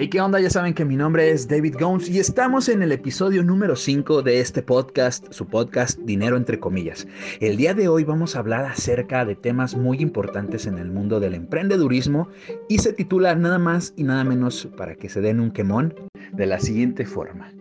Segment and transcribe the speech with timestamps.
[0.00, 0.40] Hey, ¿qué onda?
[0.40, 4.22] Ya saben que mi nombre es David Gomes y estamos en el episodio número 5
[4.22, 7.06] de este podcast, su podcast Dinero entre comillas.
[7.38, 11.20] El día de hoy vamos a hablar acerca de temas muy importantes en el mundo
[11.20, 12.30] del emprendedurismo
[12.66, 15.94] y se titula nada más y nada menos para que se den un quemón
[16.32, 17.52] de la siguiente forma.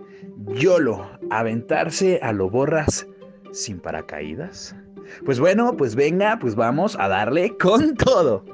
[0.55, 3.05] YOLO, aventarse a lo borras
[3.51, 4.77] sin paracaídas.
[5.25, 8.45] Pues bueno, pues venga, pues vamos a darle con todo.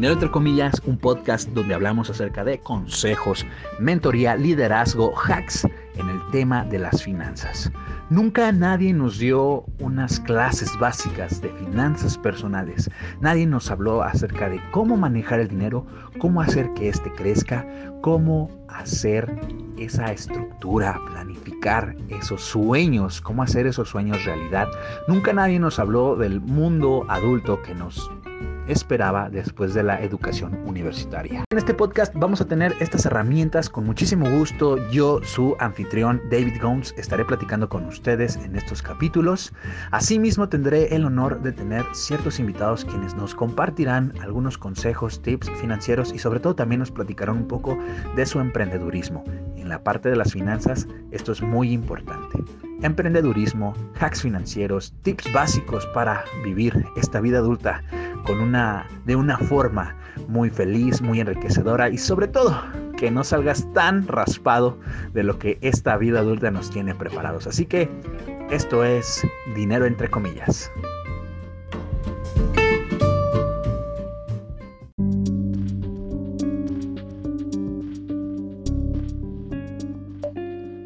[0.00, 3.44] Dinero entre comillas, un podcast donde hablamos acerca de consejos,
[3.78, 7.70] mentoría, liderazgo, hacks en el tema de las finanzas.
[8.08, 12.88] Nunca nadie nos dio unas clases básicas de finanzas personales.
[13.20, 15.84] Nadie nos habló acerca de cómo manejar el dinero,
[16.18, 17.66] cómo hacer que éste crezca,
[18.00, 19.30] cómo hacer
[19.76, 24.66] esa estructura, planificar esos sueños, cómo hacer esos sueños realidad.
[25.08, 28.10] Nunca nadie nos habló del mundo adulto que nos
[28.70, 31.44] esperaba después de la educación universitaria.
[31.50, 34.76] En este podcast vamos a tener estas herramientas con muchísimo gusto.
[34.90, 39.52] Yo, su anfitrión David Gomes, estaré platicando con ustedes en estos capítulos.
[39.90, 46.12] Asimismo, tendré el honor de tener ciertos invitados quienes nos compartirán algunos consejos, tips financieros
[46.12, 47.78] y sobre todo también nos platicarán un poco
[48.16, 49.24] de su emprendedurismo.
[49.70, 52.42] La parte de las finanzas, esto es muy importante
[52.82, 57.84] emprendedurismo, hacks financieros, tips básicos para vivir esta vida adulta
[58.26, 59.94] con una, de una forma
[60.26, 62.60] muy feliz, muy enriquecedora y sobre todo
[62.96, 64.76] que no salgas tan raspado
[65.12, 67.46] de lo que esta vida adulta nos tiene preparados.
[67.46, 67.88] Así que
[68.50, 70.68] esto es dinero entre comillas.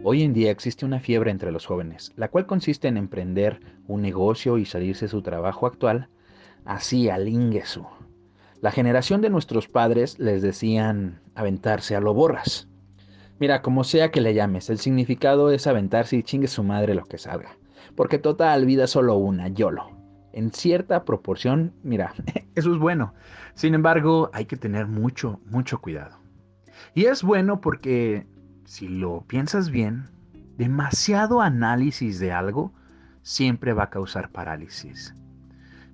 [0.07, 4.03] Hoy en día existe una fiebre entre los jóvenes, la cual consiste en emprender un
[4.03, 6.11] negocio y salirse de su trabajo actual
[6.67, 7.87] así al ingesu.
[8.61, 12.69] La generación de nuestros padres les decían aventarse a lo borras.
[13.41, 17.07] Mira, como sea que le llames, el significado es aventarse y chingue su madre lo
[17.07, 17.57] que salga.
[17.97, 19.89] Porque total vida solo una, YOLO.
[20.35, 22.13] En cierta proporción, mira,
[22.55, 23.15] eso es bueno.
[23.55, 26.19] Sin embargo, hay que tener mucho, mucho cuidado.
[26.93, 28.27] Y es bueno porque,
[28.65, 30.05] si lo piensas bien,
[30.57, 32.73] demasiado análisis de algo
[33.23, 35.15] siempre va a causar parálisis.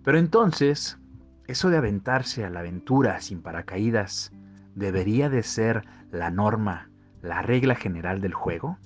[0.02, 0.98] Pero entonces,
[1.46, 4.32] eso de aventarse a la aventura sin paracaídas,
[4.74, 6.90] ¿debería de ser la norma,
[7.22, 8.78] la regla general del juego?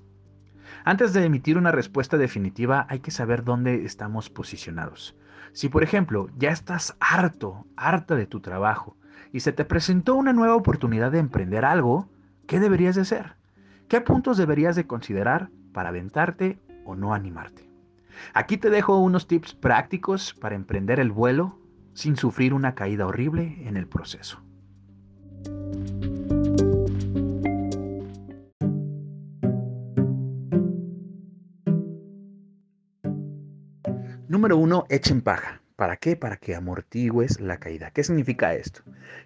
[0.85, 5.17] Antes de emitir una respuesta definitiva hay que saber dónde estamos posicionados.
[5.53, 8.97] Si por ejemplo ya estás harto, harta de tu trabajo
[9.33, 12.09] y se te presentó una nueva oportunidad de emprender algo,
[12.47, 13.34] ¿qué deberías de hacer?
[13.89, 17.69] ¿Qué puntos deberías de considerar para aventarte o no animarte?
[18.33, 21.59] Aquí te dejo unos tips prácticos para emprender el vuelo
[21.93, 24.41] sin sufrir una caída horrible en el proceso.
[34.29, 35.61] Número uno, echen paja.
[35.77, 36.17] ¿Para qué?
[36.17, 37.91] Para que amortigües la caída.
[37.91, 38.81] ¿Qué significa esto?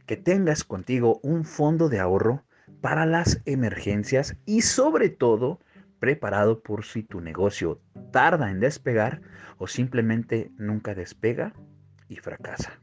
[0.07, 2.45] Que tengas contigo un fondo de ahorro
[2.81, 5.61] para las emergencias y sobre todo
[5.99, 7.81] preparado por si tu negocio
[8.13, 9.21] tarda en despegar
[9.57, 11.53] o simplemente nunca despega
[12.09, 12.79] y fracasa.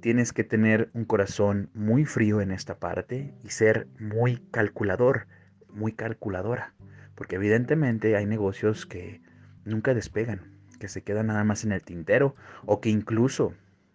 [0.00, 5.26] Tienes que tener un corazón muy frío en esta parte y ser muy calculador,
[5.68, 6.74] muy calculadora,
[7.14, 9.22] porque evidentemente hay negocios que
[9.64, 12.34] nunca despegan, que se quedan nada más en el tintero
[12.66, 13.54] o que incluso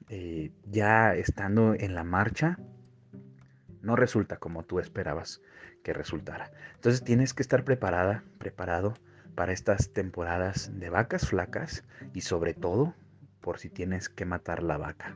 [0.10, 2.58] eh, ya estando en la marcha
[3.82, 5.42] no resulta como tú esperabas
[5.84, 6.52] que resultara.
[6.76, 8.94] Entonces tienes que estar preparada, preparado
[9.36, 12.94] para estas temporadas de vacas flacas y sobre todo
[13.42, 15.16] por si tienes que matar la vaca.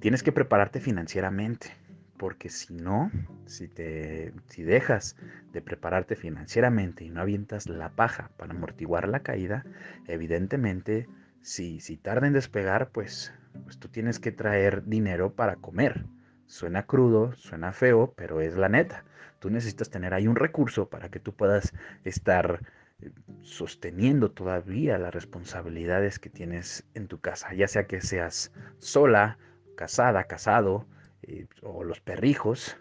[0.00, 1.72] Tienes que prepararte financieramente,
[2.18, 3.10] porque si no,
[3.46, 5.16] si te si dejas
[5.52, 9.64] de prepararte financieramente y no avientas la paja para amortiguar la caída,
[10.06, 11.08] evidentemente
[11.40, 13.32] si si tarda en despegar, pues
[13.62, 16.04] pues tú tienes que traer dinero para comer.
[16.46, 19.04] Suena crudo, suena feo, pero es la neta.
[19.38, 21.72] Tú necesitas tener ahí un recurso para que tú puedas
[22.04, 22.60] estar
[23.00, 23.10] eh,
[23.42, 29.38] sosteniendo todavía las responsabilidades que tienes en tu casa, ya sea que seas sola,
[29.76, 30.86] casada, casado,
[31.22, 32.76] eh, o los perrijos,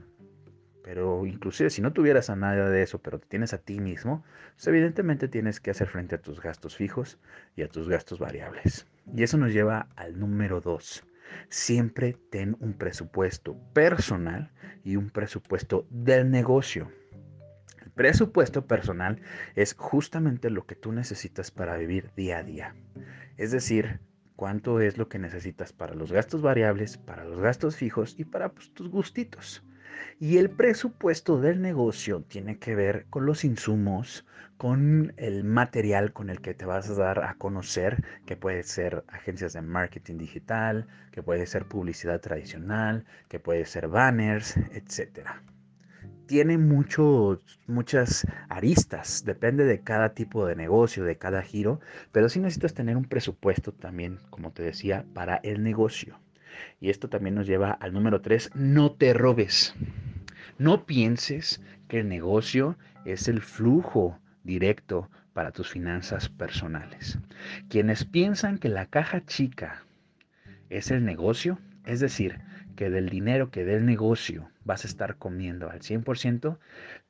[0.83, 4.24] pero inclusive si no tuvieras a nada de eso, pero te tienes a ti mismo,
[4.56, 7.18] pues evidentemente tienes que hacer frente a tus gastos fijos
[7.56, 8.86] y a tus gastos variables.
[9.15, 11.04] Y eso nos lleva al número dos.
[11.50, 14.52] Siempre ten un presupuesto personal
[14.84, 16.92] y un presupuesto del negocio.
[17.81, 19.22] El presupuesto personal
[19.56, 22.75] es justamente lo que tú necesitas para vivir día a día.
[23.38, 24.00] Es decir,
[24.36, 28.50] cuánto es lo que necesitas para los gastos variables, para los gastos fijos y para
[28.50, 29.64] pues, tus gustitos.
[30.19, 34.25] Y el presupuesto del negocio tiene que ver con los insumos,
[34.57, 39.04] con el material con el que te vas a dar a conocer, que puede ser
[39.10, 45.28] agencias de marketing digital, que puede ser publicidad tradicional, que puede ser banners, etc.
[46.28, 51.81] Tiene muchos, muchas aristas, depende de cada tipo de negocio, de cada giro,
[52.13, 56.23] pero sí necesitas tener un presupuesto también, como te decía, para el negocio.
[56.79, 59.75] Y esto también nos lleva al número 3, no te robes.
[60.57, 67.19] No pienses que el negocio es el flujo directo para tus finanzas personales.
[67.69, 69.83] Quienes piensan que la caja chica
[70.69, 72.39] es el negocio, es decir,
[72.75, 76.57] que del dinero que del negocio vas a estar comiendo al 100%,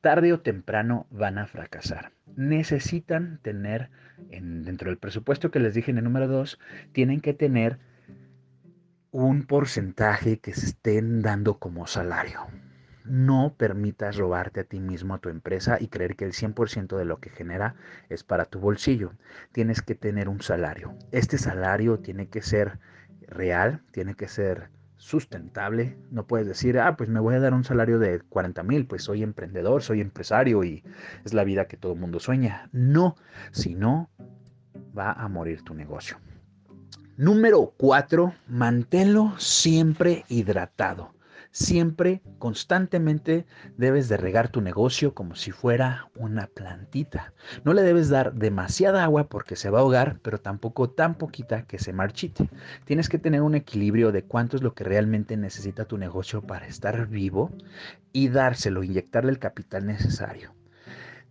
[0.01, 2.11] tarde o temprano van a fracasar.
[2.35, 6.59] Necesitan tener, dentro del presupuesto que les dije en el número 2,
[6.91, 7.79] tienen que tener
[9.13, 12.47] un porcentaje que se estén dando como salario.
[13.05, 17.05] No permitas robarte a ti mismo, a tu empresa y creer que el 100% de
[17.05, 17.75] lo que genera
[18.09, 19.13] es para tu bolsillo.
[19.51, 20.95] Tienes que tener un salario.
[21.11, 22.79] Este salario tiene que ser
[23.27, 25.95] real, tiene que ser sustentable.
[26.09, 29.03] No puedes decir, ah, pues me voy a dar un salario de 40 mil, pues
[29.03, 30.83] soy emprendedor, soy empresario y
[31.23, 32.67] es la vida que todo el mundo sueña.
[32.71, 33.15] No,
[33.51, 34.09] si no,
[34.97, 36.17] va a morir tu negocio.
[37.17, 41.13] Número 4, manténlo siempre hidratado.
[41.51, 43.45] Siempre, constantemente
[43.77, 47.33] debes de regar tu negocio como si fuera una plantita.
[47.63, 51.67] No le debes dar demasiada agua porque se va a ahogar, pero tampoco tan poquita
[51.67, 52.49] que se marchite.
[52.83, 56.65] Tienes que tener un equilibrio de cuánto es lo que realmente necesita tu negocio para
[56.65, 57.51] estar vivo
[58.11, 60.55] y dárselo, inyectarle el capital necesario.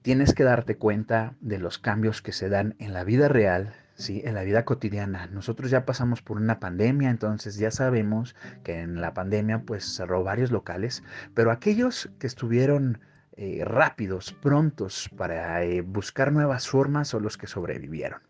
[0.02, 4.22] Tienes que darte cuenta de los cambios que se dan en la vida real ¿sí?
[4.24, 5.26] en la vida cotidiana.
[5.26, 8.34] Nosotros ya pasamos por una pandemia, entonces ya sabemos
[8.64, 11.02] que en la pandemia pues cerró varios locales,
[11.34, 13.00] pero aquellos que estuvieron
[13.36, 18.20] eh, rápidos, prontos para eh, buscar nuevas formas son los que sobrevivieron.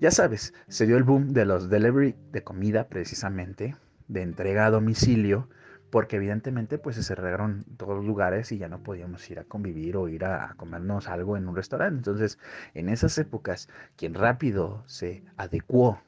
[0.00, 3.76] Ya sabes, se dio el boom de los delivery de comida precisamente,
[4.08, 5.48] de entrega a domicilio,
[5.94, 9.96] porque evidentemente pues se cerraron todos los lugares y ya no podíamos ir a convivir
[9.96, 11.98] o ir a, comernos algo en un restaurante.
[11.98, 12.36] Entonces,
[12.74, 16.00] en esas épocas, quien rápido se adecuó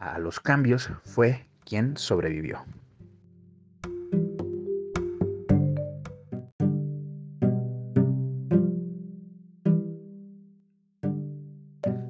[0.00, 2.64] a los cambios fue quien sobrevivió.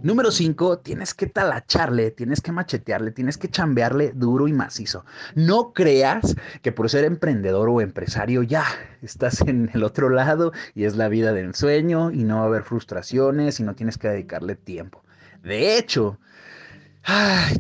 [0.09, 5.05] Número 5, tienes que talacharle, tienes que machetearle, tienes que chambearle duro y macizo.
[5.35, 8.65] No creas que por ser emprendedor o empresario ya
[9.03, 12.47] estás en el otro lado y es la vida del sueño y no va a
[12.47, 15.05] haber frustraciones y no tienes que dedicarle tiempo.
[15.43, 16.19] De hecho,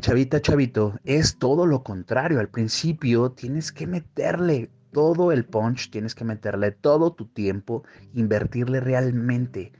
[0.01, 2.41] chavita, chavito, es todo lo contrario.
[2.41, 7.85] Al principio tienes que meterle todo el punch, tienes que meterle todo tu tiempo,
[8.15, 9.71] invertirle realmente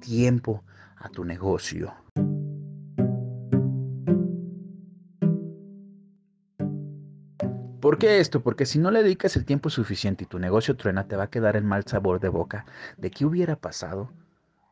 [0.00, 0.64] tiempo
[1.04, 1.94] a tu negocio.
[7.80, 8.42] ¿Por qué esto?
[8.42, 11.30] Porque si no le dedicas el tiempo suficiente y tu negocio truena, te va a
[11.30, 12.64] quedar el mal sabor de boca
[12.96, 14.10] de qué hubiera pasado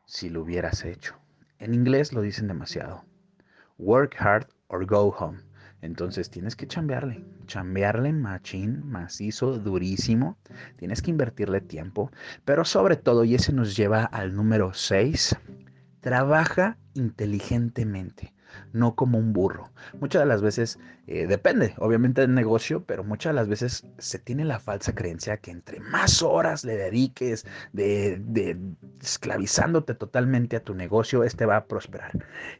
[0.05, 1.13] si lo hubieras hecho.
[1.59, 3.05] En inglés lo dicen demasiado.
[3.77, 5.37] Work hard or go home.
[5.83, 10.37] Entonces tienes que chambearle, chambearle machín, macizo, durísimo.
[10.77, 12.09] Tienes que invertirle tiempo,
[12.45, 15.35] pero sobre todo, y ese nos lleva al número 6,
[16.03, 18.33] trabaja inteligentemente
[18.71, 19.71] no como un burro.
[19.99, 24.19] Muchas de las veces, eh, depende obviamente del negocio, pero muchas de las veces se
[24.19, 28.57] tiene la falsa creencia que entre más horas le dediques de, de
[29.01, 32.11] esclavizándote totalmente a tu negocio, este va a prosperar.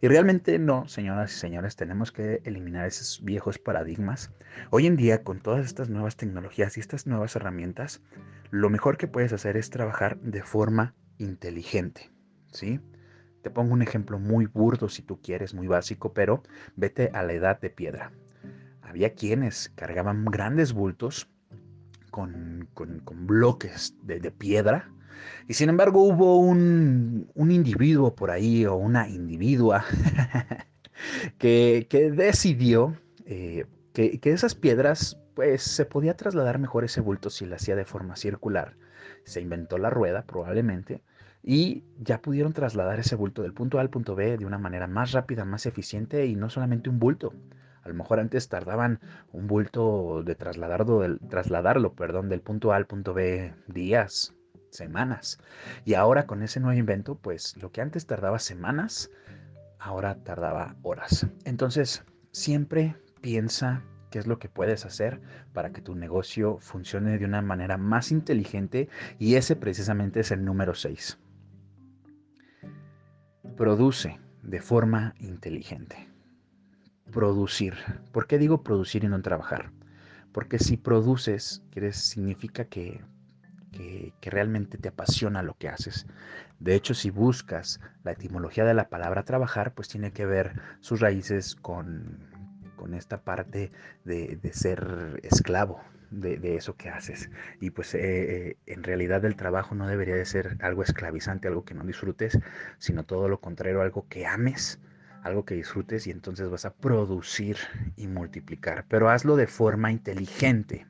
[0.01, 4.31] Y realmente no, señoras y señores, tenemos que eliminar esos viejos paradigmas.
[4.69, 8.01] Hoy en día, con todas estas nuevas tecnologías y estas nuevas herramientas,
[8.51, 12.12] lo mejor que puedes hacer es trabajar de forma inteligente,
[12.51, 12.79] ¿sí?
[13.43, 16.41] Te pongo un ejemplo muy burdo si tú quieres, muy básico, pero
[16.77, 18.13] vete a la edad de piedra.
[18.81, 21.27] Había quienes cargaban grandes bultos
[22.09, 22.69] con,
[23.12, 24.89] bloques de, piedra
[25.47, 29.83] y sin embargo hubo un, individuo por ahí o una individua
[31.38, 31.85] que,
[32.15, 32.95] decidió
[33.25, 37.75] eh, que, que esas piedras pues se podía trasladar mejor ese bulto si lo hacía
[37.75, 38.77] de forma circular.
[39.25, 41.01] Se inventó la rueda probablemente
[41.43, 44.88] y ya pudieron trasladar ese bulto del punto A al punto B de una manera
[44.88, 47.33] más rápida, más eficiente y no solamente un bulto.
[47.83, 49.01] A lo mejor antes tardaban
[49.33, 54.33] un bulto de trasladarlo, del, trasladarlo perdón, del punto A al punto B días,
[54.69, 55.38] semanas.
[55.83, 59.12] Y ahora con ese nuevo invento, pues lo que antes tardaba semanas,
[59.79, 61.27] ahora tardaba horas.
[61.43, 65.19] Entonces, siempre piensa qué es lo que puedes hacer
[65.51, 68.88] para que tu negocio funcione de una manera más inteligente
[69.19, 71.19] y ese precisamente es el número 6.
[73.57, 76.10] Produce de forma inteligente.
[77.12, 77.75] Producir.
[78.12, 79.72] ¿Por qué digo producir y no trabajar?
[80.31, 83.01] Porque si produces, significa que,
[83.72, 86.07] que, realmente te apasiona lo que haces.
[86.60, 91.00] De hecho, si buscas la etimología de la palabra trabajar, pues tiene que ver sus
[91.00, 92.27] raíces con,
[92.75, 93.72] con esta parte
[94.03, 95.79] de, ser esclavo
[96.22, 97.29] de, eso que haces.
[97.60, 101.65] Y pues eh, eh, en realidad el trabajo no debería de ser algo esclavizante, algo
[101.65, 102.39] que no disfrutes,
[102.77, 104.79] sino todo lo contrario, algo que ames,
[105.24, 107.58] algo que disfrutes y entonces vas a producir
[107.96, 108.86] y multiplicar.
[108.88, 110.86] Pero hazlo de forma inteligente.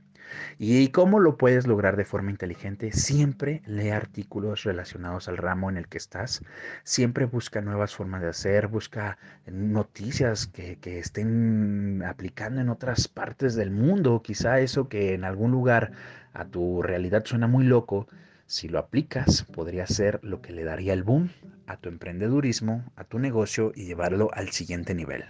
[0.57, 2.91] ¿Y cómo lo puedes lograr de forma inteligente?
[2.91, 6.41] Siempre lee artículos relacionados al ramo en el que estás.
[6.83, 13.71] Siempre busca nuevas formas de hacer, busca noticias que, estén aplicando en otras partes del
[13.71, 14.21] mundo.
[14.21, 15.91] Quizá eso que en algún lugar
[16.33, 18.07] a tu realidad suena muy loco,
[18.45, 21.29] si lo aplicas, podría ser lo que le daría el boom
[21.67, 25.23] a tu emprendedurismo, a tu negocio y llevarlo al siguiente nivel.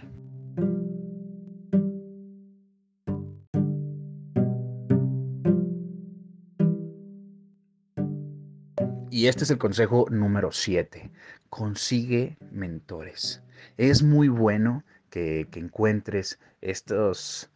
[9.14, 11.08] Y este es el consejo número 7.
[11.48, 13.44] Consigue mentores.
[13.76, 17.48] Es muy bueno que, encuentres estos,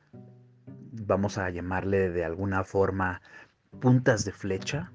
[0.92, 3.22] vamos a llamarle de alguna forma,
[3.80, 4.92] puntas de flecha,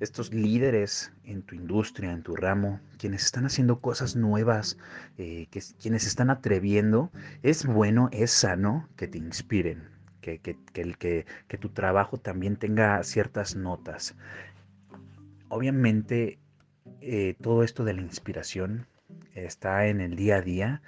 [0.00, 4.78] estos líderes en tu industria, en tu ramo, quienes están haciendo cosas nuevas,
[5.18, 5.46] eh,
[5.78, 7.12] quienes están atreviendo,
[7.42, 9.90] es bueno, es sano que te inspiren,
[10.22, 14.16] que, que, que, que tu trabajo también tenga ciertas notas
[15.48, 16.38] obviamente
[17.00, 18.86] eh, todo esto de la inspiración
[19.34, 20.82] está en el día a día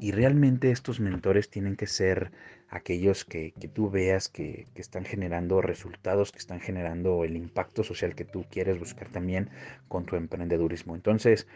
[0.00, 2.32] y realmente estos mentores tienen que ser
[2.68, 8.24] aquellos que, tú veas que, están generando resultados, que están generando el impacto social que
[8.24, 9.50] tú quieres buscar también
[9.86, 10.96] con tu emprendedurismo.
[10.96, 11.46] Entonces,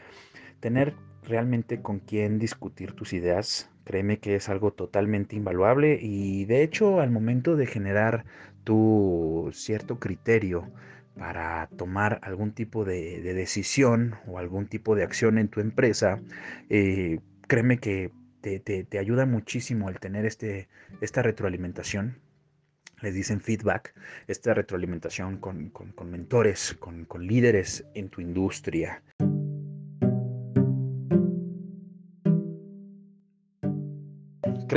[0.60, 6.62] tener realmente con quién discutir tus ideas, créeme que es algo totalmente invaluable y de
[6.62, 8.24] hecho al momento de generar
[8.62, 10.70] tu cierto criterio,
[11.18, 16.20] para tomar algún tipo de, decisión o algún tipo de acción en tu empresa,
[16.70, 20.68] eh, créeme que te, ayuda muchísimo el tener este,
[21.00, 22.20] esta retroalimentación.
[23.00, 23.94] Les dicen feedback,
[24.26, 25.72] esta retroalimentación con,
[26.10, 29.02] mentores, con, con líderes en tu industria.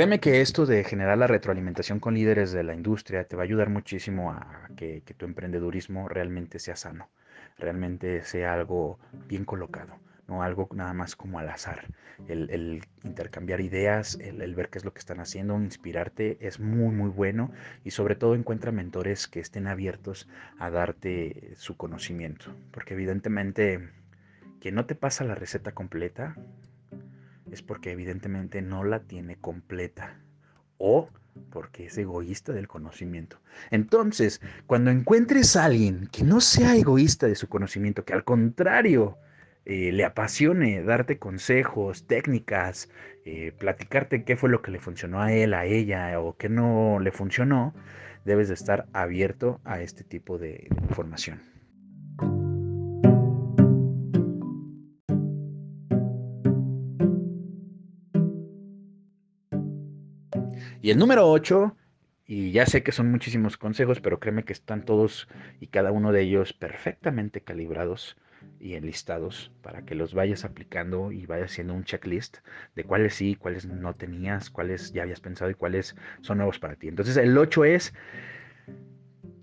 [0.02, 3.44] Créeme que esto de generar la retroalimentación con líderes de la industria te va a
[3.44, 7.08] ayudar muchísimo a que, tu emprendedurismo realmente sea sano,
[7.56, 11.86] realmente sea algo bien colocado, no algo nada más como al azar.
[12.26, 17.08] El, intercambiar ideas, el, ver qué es lo que están haciendo, inspirarte es muy, muy
[17.08, 17.52] bueno
[17.84, 20.28] y sobre todo encuentra mentores que estén abiertos
[20.58, 23.90] a darte su conocimiento, porque evidentemente
[24.60, 26.34] quien no te pasa la receta completa,
[27.52, 30.18] es porque evidentemente no la tiene completa
[30.78, 31.08] o
[31.50, 33.40] porque es egoísta del conocimiento.
[33.70, 39.18] Entonces, cuando encuentres a alguien que no sea egoísta de su conocimiento, que al contrario
[39.64, 42.90] eh, le apasione darte consejos, técnicas,
[43.24, 46.98] eh, platicarte qué fue lo que le funcionó a él, a ella o qué no
[47.00, 47.74] le funcionó,
[48.24, 51.51] debes de estar abierto a este tipo de información.
[60.82, 61.76] Y el número 8,
[62.26, 65.28] y ya sé que son muchísimos consejos, pero créeme que están todos
[65.60, 68.16] y cada uno de ellos perfectamente calibrados
[68.58, 72.38] y enlistados para que los vayas aplicando y vayas haciendo un checklist
[72.74, 76.74] de cuáles sí, cuáles no tenías, cuáles ya habías pensado y cuáles son nuevos para
[76.74, 76.88] ti.
[76.88, 77.94] Entonces el 8 es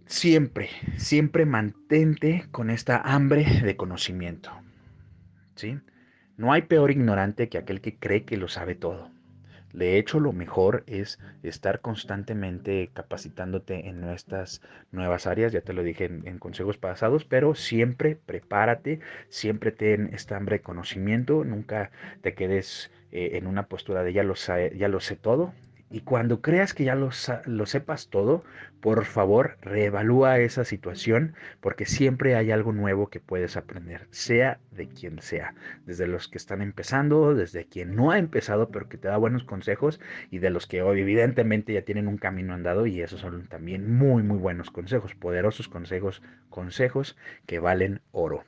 [0.07, 0.67] siempre,
[0.97, 4.51] siempre mantente con esta hambre de conocimiento.
[5.55, 5.79] ¿Sí?
[6.35, 9.09] No hay peor ignorante que aquel que cree que lo sabe todo.
[9.73, 14.61] De hecho, lo mejor es estar constantemente capacitándote en nuestras
[14.91, 18.99] nuevas áreas, ya te lo dije en, consejos pasados, pero siempre prepárate,
[19.29, 24.23] siempre ten esta hambre de conocimiento, nunca te quedes eh, en una postura de ya
[24.23, 25.53] lo, ya lo sé todo,
[25.91, 27.09] y cuando creas que ya lo,
[27.45, 28.43] lo, sepas todo,
[28.79, 34.87] por favor, reevalúa esa situación porque siempre hay algo nuevo que puedes aprender, sea de
[34.87, 35.55] quien sea,
[35.85, 39.43] desde los que están empezando, desde quien no ha empezado pero que te da buenos
[39.43, 43.47] consejos y de los que hoy evidentemente ya tienen un camino andado y esos son
[43.47, 48.43] también muy muy buenos consejos, poderosos consejos, consejos que valen oro.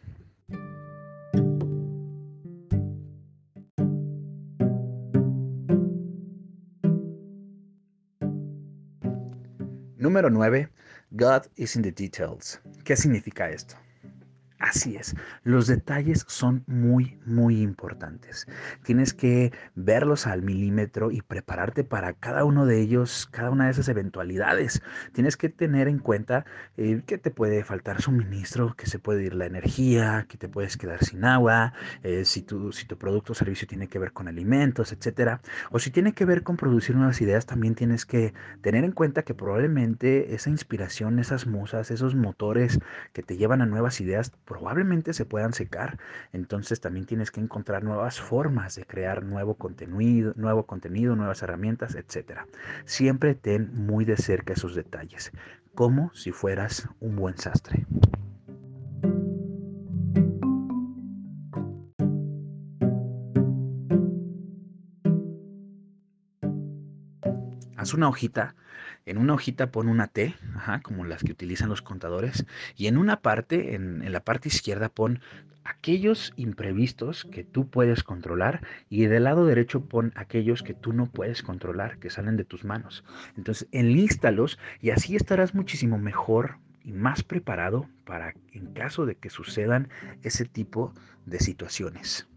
[10.11, 10.67] Número 9.
[11.15, 12.59] God is in the details.
[12.83, 13.75] ¿Qué significa esto?
[14.61, 18.45] Así es, los detalles son muy, muy importantes.
[18.83, 23.71] Tienes que verlos al milímetro y prepararte para cada uno de ellos, cada una de
[23.71, 24.83] esas eventualidades.
[25.13, 26.45] Tienes que tener en cuenta
[26.77, 30.77] eh, que te puede faltar suministro, que se puede ir la energía, que te puedes
[30.77, 34.27] quedar sin agua, eh, si, tu, si tu producto o servicio tiene que ver con
[34.27, 35.41] alimentos, etcétera.
[35.71, 39.23] O si tiene que ver con producir nuevas ideas, también tienes que tener en cuenta
[39.23, 42.77] que probablemente esa inspiración, esas musas, esos motores
[43.11, 45.97] que te llevan a nuevas ideas, probablemente se puedan secar.
[46.33, 51.95] Entonces también tienes que encontrar nuevas formas de crear nuevo contenido, nuevo contenido, nuevas herramientas,
[51.95, 52.47] etcétera.
[52.83, 55.31] Siempre ten muy de cerca esos detalles,
[55.73, 57.85] como si fueras un buen sastre.
[67.81, 68.53] Haz una hojita
[69.07, 70.35] en una hojita pon una T,
[70.83, 72.45] como las que utilizan los contadores,
[72.77, 75.19] y en una parte, en, en la parte izquierda, pon
[75.63, 81.07] aquellos imprevistos que tú puedes controlar y del lado derecho pon aquellos que tú no
[81.07, 83.03] puedes controlar, que salen de tus manos.
[83.35, 89.31] Entonces, enlístalos y así estarás muchísimo mejor y más preparado para en caso de que
[89.31, 89.89] sucedan
[90.21, 90.93] ese tipo
[91.25, 92.27] de situaciones.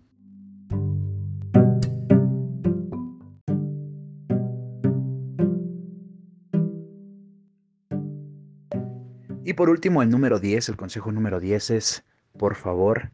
[9.55, 12.05] Y por último, el número 10, el consejo número 10 es,
[12.37, 13.13] por favor,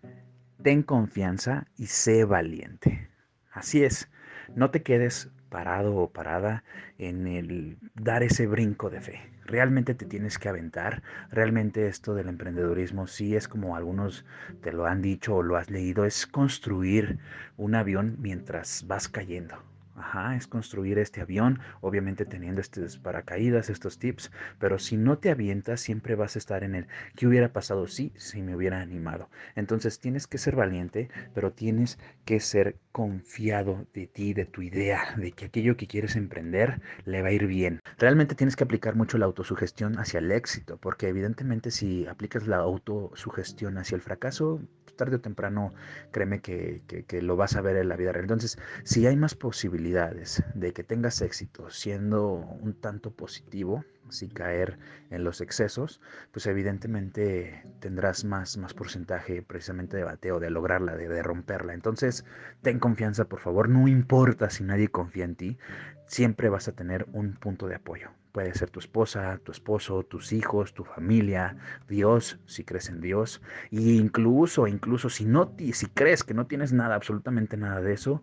[0.62, 3.10] ten confianza y sé valiente.
[3.52, 4.08] Así es,
[4.54, 6.64] no te quedes parado o parada
[6.96, 9.20] en el dar ese brinco de fe.
[9.44, 11.02] Realmente te tienes que aventar.
[11.28, 14.24] Realmente esto del emprendedurismo sí es como algunos
[14.62, 17.18] te lo han dicho o lo has leído, es construir
[17.58, 19.69] un avión mientras vas cayendo.
[20.00, 25.30] Ajá, es construir este avión, obviamente teniendo estos paracaídas, estos tips, pero si no te
[25.30, 26.86] avientas, siempre vas a estar en el
[27.16, 29.28] ¿qué hubiera pasado si, si me hubiera animado?
[29.56, 35.14] Entonces tienes que ser valiente, pero tienes que ser confiado de ti, de tu idea,
[35.18, 37.80] de que aquello que quieres emprender le va a ir bien.
[37.98, 42.56] Realmente tienes que aplicar mucho la autosugestión hacia el éxito, porque evidentemente si aplicas la
[42.56, 44.62] autosugestión hacia el fracaso,
[45.00, 45.72] tarde o temprano,
[46.12, 46.82] créeme que,
[47.22, 48.24] lo vas a ver en la vida real.
[48.24, 54.78] Entonces, si hay más posibilidades de que tengas éxito siendo un tanto positivo, sin caer
[55.10, 56.00] en los excesos,
[56.32, 61.74] pues evidentemente tendrás más, más porcentaje precisamente de bateo, de lograrla, de, de romperla.
[61.74, 62.24] Entonces,
[62.62, 65.58] ten confianza, por favor, no importa si nadie confía en ti,
[66.06, 68.10] siempre vas a tener un punto de apoyo.
[68.32, 71.56] Puede ser tu esposa, tu esposo, tus hijos, tu familia,
[71.88, 73.42] Dios, si crees en Dios.
[73.72, 78.22] E incluso, incluso si no si crees que no tienes nada, absolutamente nada de eso,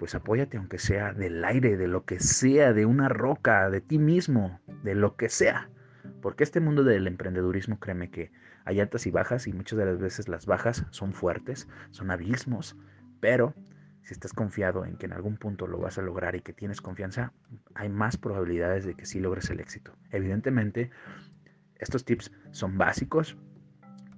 [0.00, 3.98] pues apóyate aunque sea del aire, de lo que sea, de una roca, de ti
[3.98, 5.68] mismo, de lo que sea.
[6.22, 8.32] Porque este mundo del emprendedurismo, créeme que
[8.64, 12.78] hay altas y bajas y muchas de las veces las bajas son fuertes, son abismos,
[13.20, 13.54] pero
[14.00, 16.80] si estás confiado en que en algún punto lo vas a lograr y que tienes
[16.80, 17.34] confianza,
[17.74, 19.98] hay más probabilidades de que sí logres el éxito.
[20.12, 20.88] Evidentemente,
[21.76, 23.36] estos tips son básicos.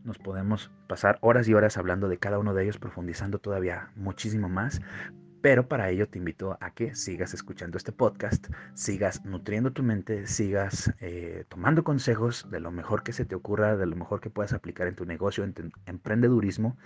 [0.05, 4.49] Nos podemos pasar horas y horas hablando de cada uno de ellos, profundizando todavía muchísimo
[4.49, 4.81] más,
[5.43, 10.29] pero para ello te invito a que sigas escuchando este podcast, sigas nutriendo tu mente,
[10.29, 14.31] sigas eh, tomando consejos de lo mejor que se te ocurra, de lo mejor que
[14.31, 16.77] puedas aplicar en tu negocio, en tu emprendedurismo.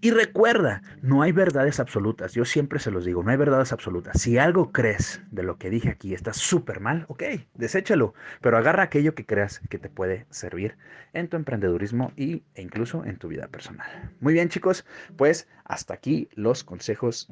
[0.00, 2.32] Y recuerda, no hay verdades absolutas.
[2.32, 4.20] Yo siempre se los digo, no hay verdades absolutas.
[4.22, 8.84] Si algo crees de lo que dije aquí está súper mal, ok, deséchalo, pero agarra
[8.84, 10.76] aquello que creas que te puede servir
[11.12, 14.12] en tu emprendedurismo y, e incluso en tu vida personal.
[14.20, 14.84] Muy bien chicos,
[15.16, 17.26] pues hasta aquí los consejos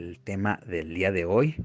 [0.00, 1.56] del tema del día de hoy.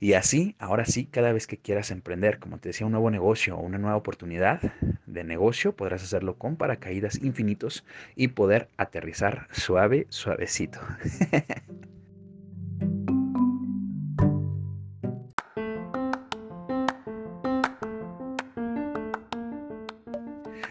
[0.00, 3.56] Y así, ahora sí, cada vez que quieras emprender, como te decía, un nuevo negocio
[3.56, 4.60] o una nueva oportunidad
[5.06, 7.84] de negocio, podrás hacerlo con paracaídas infinitos
[8.16, 10.80] y poder aterrizar suave, suavecito.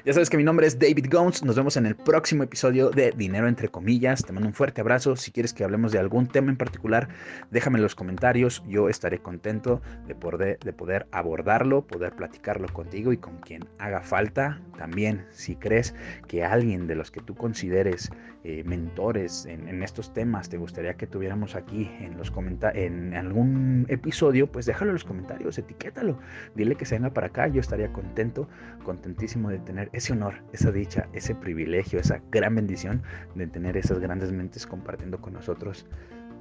[0.03, 1.43] Ya sabes que mi nombre es David Gones.
[1.43, 4.23] Nos vemos en el próximo episodio de Dinero entre comillas.
[4.23, 5.15] Te mando un fuerte abrazo.
[5.15, 7.07] Si quieres que hablemos de algún tema en particular,
[7.51, 8.63] déjame en los comentarios.
[8.67, 14.01] Yo estaré contento de poder, de poder abordarlo, poder platicarlo contigo y con quien haga
[14.01, 14.59] falta.
[14.75, 15.93] También, si crees
[16.27, 18.09] que alguien de los que tú consideres
[18.43, 22.33] eh, mentores en, estos temas te gustaría que tuviéramos aquí en los
[22.73, 26.17] en algún episodio, pues déjalo en los comentarios, etiquétalo.
[26.55, 27.47] Dile que se venga para acá.
[27.47, 28.49] Yo estaría contento,
[28.83, 33.03] contentísimo de tener ese honor, esa dicha, ese privilegio, esa gran bendición
[33.35, 35.85] de tener esas grandes mentes compartiendo con nosotros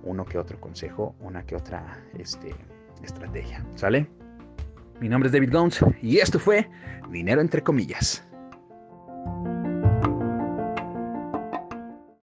[0.02, 2.54] uno que otro consejo, una que otra este,
[3.02, 3.64] estrategia.
[3.74, 4.06] ¿Sale?
[5.00, 6.68] Mi nombre es David Gones y esto fue
[7.10, 8.24] Dinero entre comillas.